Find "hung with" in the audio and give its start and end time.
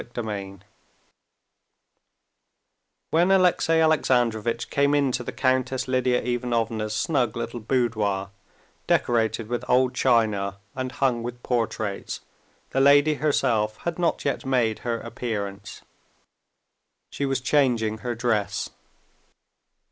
10.93-11.43